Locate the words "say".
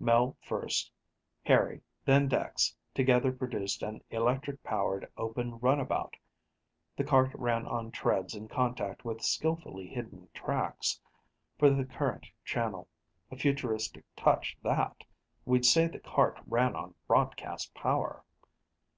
15.66-15.88